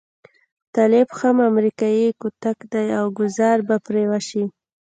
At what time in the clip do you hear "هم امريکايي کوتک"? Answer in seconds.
1.19-2.57